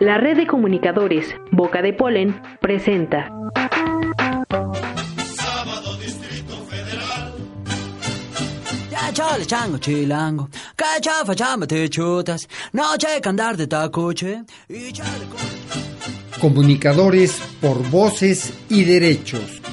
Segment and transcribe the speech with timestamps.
[0.00, 3.30] La red de comunicadores Boca de Polen presenta
[8.90, 14.92] Ya chale chango chilango, que chafa chamba te chutas, noche que andar de tacuche y
[14.92, 15.26] chale.
[16.40, 19.63] Comunicadores por voces y derechos.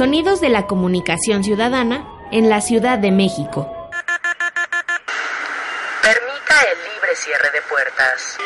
[0.00, 3.70] Sonidos de la comunicación ciudadana en la Ciudad de México.
[6.00, 8.38] Permita el libre cierre de puertas.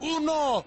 [0.00, 0.64] Uno,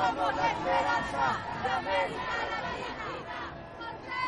[0.00, 1.24] somos la esperanza
[1.62, 3.38] de América Latina.
[3.80, 4.24] ¿Por qué?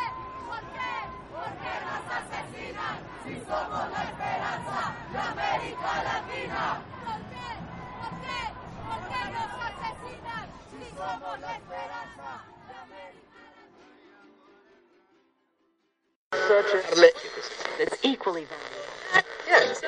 [0.49, 0.93] ¿Por qué?
[1.33, 4.79] ¿Por qué nos asesinan si somos la esperanza
[5.13, 6.65] de América Latina?
[7.07, 7.49] ¿Por qué?
[8.01, 8.41] ¿Por qué?
[8.87, 12.31] ¿Por qué nos asesinan si somos la esperanza?
[17.81, 18.83] It's equally valuable.
[19.49, 19.81] Yes.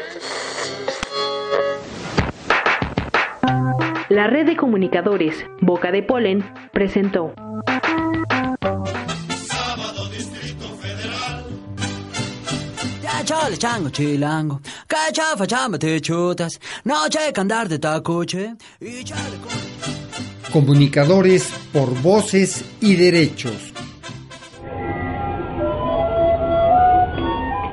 [4.14, 7.34] La red de comunicadores Boca de Polen presentó
[13.02, 19.02] Ya chale chango chilango, que chafa chamba te chutas, noche que andar de tacoche y
[19.02, 20.52] chale con...
[20.52, 23.72] Comunicadores por voces y derechos.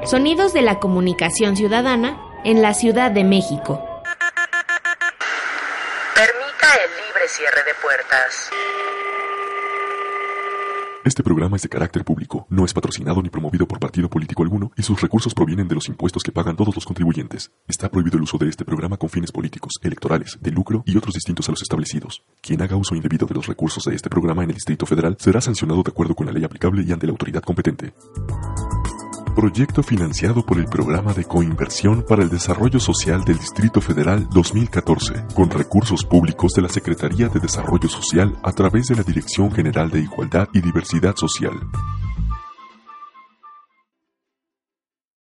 [0.06, 3.91] Sonidos de la comunicación ciudadana en la Ciudad de México.
[7.32, 8.50] Cierre de puertas.
[11.06, 14.72] Este programa es de carácter público, no es patrocinado ni promovido por partido político alguno
[14.76, 17.52] y sus recursos provienen de los impuestos que pagan todos los contribuyentes.
[17.70, 21.14] Está prohibido el uso de este programa con fines políticos, electorales, de lucro y otros
[21.14, 22.22] distintos a los establecidos.
[22.42, 25.40] Quien haga uso indebido de los recursos de este programa en el Distrito Federal será
[25.40, 27.94] sancionado de acuerdo con la ley aplicable y ante la autoridad competente.
[29.34, 35.26] Proyecto financiado por el Programa de Coinversión para el Desarrollo Social del Distrito Federal 2014,
[35.34, 39.90] con recursos públicos de la Secretaría de Desarrollo Social a través de la Dirección General
[39.90, 41.54] de Igualdad y Diversidad Social.